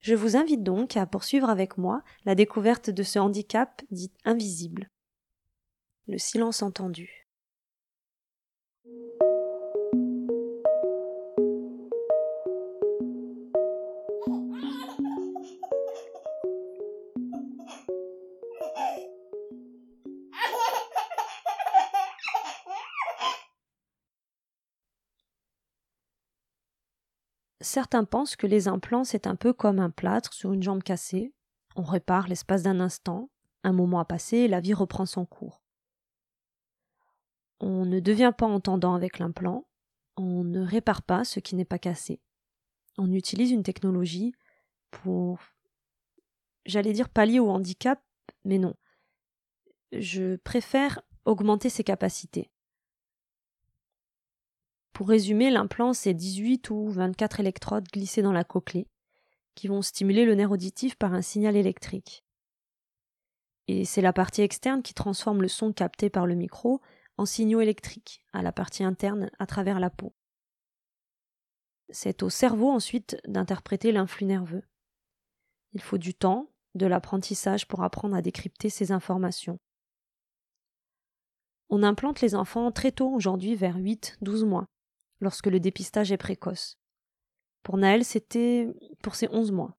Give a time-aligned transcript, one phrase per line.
[0.00, 4.90] Je vous invite donc à poursuivre avec moi la découverte de ce handicap dit invisible.
[6.08, 7.19] Le silence entendu.
[27.60, 31.34] Certains pensent que les implants, c'est un peu comme un plâtre sur une jambe cassée.
[31.76, 33.30] On répare l'espace d'un instant,
[33.62, 35.62] un moment a passé et la vie reprend son cours.
[37.60, 39.66] On ne devient pas entendant avec l'implant,
[40.16, 42.20] on ne répare pas ce qui n'est pas cassé.
[42.96, 44.34] On utilise une technologie
[44.90, 45.38] pour,
[46.64, 48.02] j'allais dire pallier au handicap,
[48.44, 48.74] mais non.
[49.92, 52.50] Je préfère augmenter ses capacités.
[55.00, 58.86] Pour résumer, l'implant, c'est 18 ou 24 électrodes glissées dans la cochlée,
[59.54, 62.22] qui vont stimuler le nerf auditif par un signal électrique.
[63.66, 66.82] Et c'est la partie externe qui transforme le son capté par le micro
[67.16, 70.14] en signaux électriques à la partie interne à travers la peau.
[71.88, 74.64] C'est au cerveau ensuite d'interpréter l'influx nerveux.
[75.72, 79.58] Il faut du temps, de l'apprentissage pour apprendre à décrypter ces informations.
[81.70, 84.66] On implante les enfants très tôt aujourd'hui vers 8-12 mois
[85.20, 86.78] lorsque le dépistage est précoce.
[87.62, 88.68] Pour Naël, c'était
[89.02, 89.76] pour ses onze mois.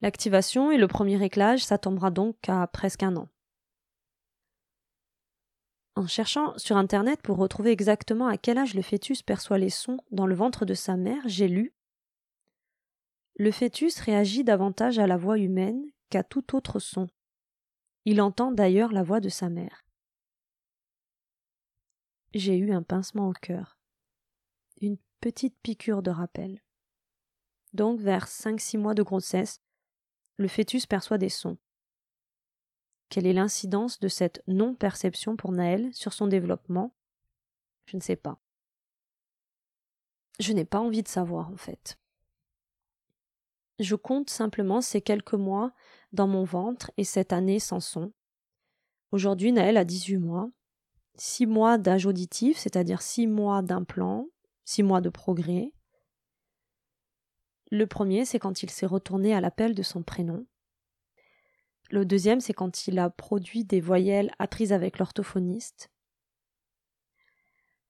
[0.00, 3.28] L'activation et le premier réglage, tombera donc à presque un an.
[5.96, 9.98] En cherchant sur Internet pour retrouver exactement à quel âge le fœtus perçoit les sons
[10.10, 11.72] dans le ventre de sa mère, j'ai lu
[13.36, 17.06] Le fœtus réagit davantage à la voix humaine qu'à tout autre son.
[18.04, 19.83] Il entend d'ailleurs la voix de sa mère
[22.34, 23.78] j'ai eu un pincement au cœur.
[24.80, 26.62] Une petite piqûre de rappel.
[27.72, 29.60] Donc, vers cinq six mois de grossesse,
[30.36, 31.58] le fœtus perçoit des sons.
[33.08, 36.94] Quelle est l'incidence de cette non-perception pour Naël sur son développement?
[37.86, 38.40] Je ne sais pas.
[40.40, 41.98] Je n'ai pas envie de savoir, en fait.
[43.78, 45.72] Je compte simplement ces quelques mois
[46.12, 48.12] dans mon ventre et cette année sans son.
[49.10, 50.50] Aujourd'hui, Naël a 18 mois,
[51.16, 54.26] six mois d'âge auditif, c'est-à-dire six mois d'implant,
[54.64, 55.72] six mois de progrès.
[57.70, 60.46] Le premier, c'est quand il s'est retourné à l'appel de son prénom.
[61.90, 65.90] Le deuxième, c'est quand il a produit des voyelles apprises avec l'orthophoniste.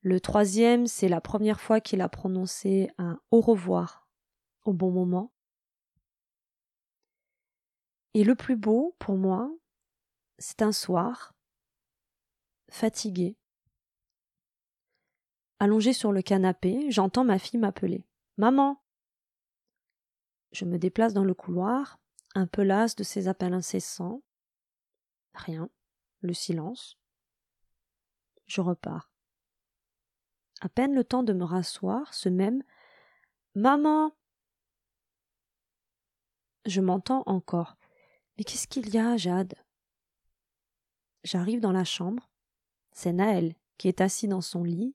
[0.00, 4.08] Le troisième, c'est la première fois qu'il a prononcé un au revoir
[4.64, 5.32] au bon moment.
[8.14, 9.50] Et le plus beau, pour moi,
[10.38, 11.34] c'est un soir,
[12.72, 13.36] fatiguée.
[15.58, 18.04] Allongée sur le canapé, j'entends ma fille m'appeler.
[18.38, 18.82] Maman.
[20.50, 22.00] Je me déplace dans le couloir,
[22.34, 24.22] un peu lasse de ces appels incessants.
[25.34, 25.70] Rien.
[26.20, 26.98] Le silence.
[28.46, 29.12] Je repars.
[30.60, 32.62] À peine le temps de me rasseoir, ce même
[33.54, 34.16] Maman.
[36.64, 37.76] Je m'entends encore.
[38.38, 39.54] Mais qu'est-ce qu'il y a, Jade?
[41.22, 42.31] J'arrive dans la chambre.
[42.92, 44.94] C'est Naël qui est assis dans son lit,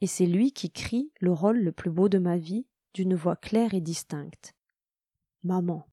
[0.00, 3.36] et c'est lui qui crie le rôle le plus beau de ma vie d'une voix
[3.36, 4.54] claire et distincte.
[5.42, 5.88] Maman.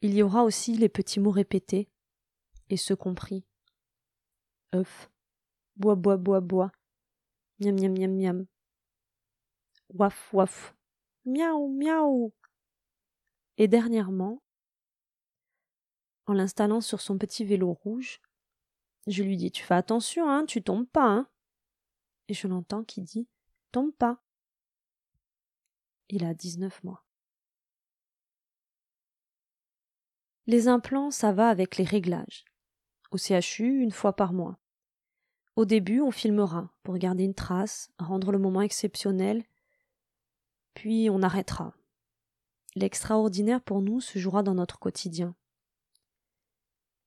[0.00, 1.88] Il y aura aussi les petits mots répétés,
[2.68, 3.44] et ceux compris.
[4.74, 5.10] œuf,
[5.76, 6.72] bois, bois, bois, bois,
[7.60, 8.46] miam, miam, miam, miam,
[9.90, 10.74] waf, waf,
[11.24, 12.32] miaou, miaou.
[13.58, 14.42] Et dernièrement,
[16.26, 18.20] en l'installant sur son petit vélo rouge.
[19.06, 21.28] Je lui dis Tu fais attention, hein, tu tombes pas, hein.
[22.28, 23.28] Et je l'entends qui dit
[23.72, 24.22] Tombe pas.
[26.08, 27.04] Il a dix-neuf mois.
[30.46, 32.44] Les implants, ça va avec les réglages.
[33.10, 34.58] Au CHU, une fois par mois.
[35.56, 39.44] Au début, on filmera pour garder une trace, rendre le moment exceptionnel,
[40.74, 41.74] puis on arrêtera.
[42.74, 45.34] L'extraordinaire pour nous se jouera dans notre quotidien.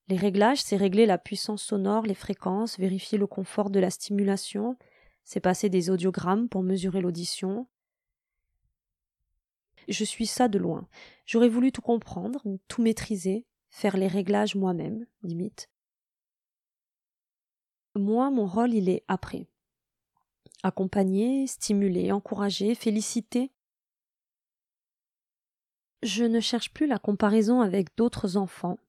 [0.09, 4.75] Les réglages, c'est régler la puissance sonore, les fréquences, vérifier le confort de la stimulation,
[5.23, 7.67] c'est passer des audiogrammes pour mesurer l'audition.
[9.87, 10.87] je suis ça de loin.
[11.27, 15.69] J'aurais voulu tout comprendre, tout maîtriser, faire les réglages moi-même, limite.
[17.95, 19.47] Moi, mon rôle, il est après.
[20.63, 23.51] Accompagner, stimuler, encourager, féliciter.
[26.01, 28.79] Je ne cherche plus la comparaison avec d'autres enfants.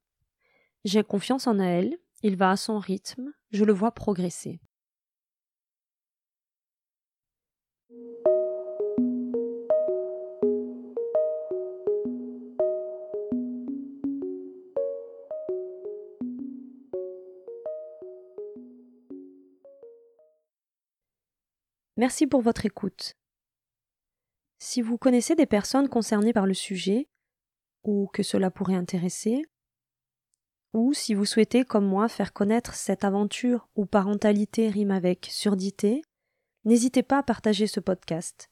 [0.84, 4.60] J'ai confiance en elle, il va à son rythme, je le vois progresser.
[21.98, 23.18] Merci pour votre écoute.
[24.58, 27.10] Si vous connaissez des personnes concernées par le sujet,
[27.84, 29.42] ou que cela pourrait intéresser,
[30.72, 36.02] ou si vous souhaitez, comme moi, faire connaître cette aventure où parentalité rime avec surdité,
[36.64, 38.50] n'hésitez pas à partager ce podcast.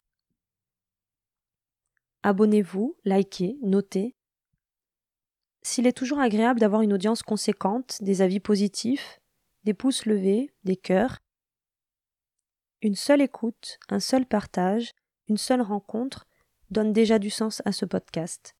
[2.22, 4.16] Abonnez-vous, likez, notez.
[5.62, 9.20] S'il est toujours agréable d'avoir une audience conséquente, des avis positifs,
[9.64, 11.18] des pouces levés, des cœurs,
[12.80, 14.92] une seule écoute, un seul partage,
[15.28, 16.26] une seule rencontre
[16.70, 18.54] donne déjà du sens à ce podcast.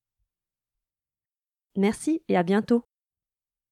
[1.76, 2.87] Merci et à bientôt.